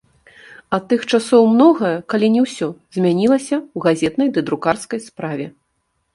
[0.77, 2.67] Ад тых часоў многае, калі не ўсё,
[2.99, 5.45] змянілася ў газетнай ды друкарскай справе.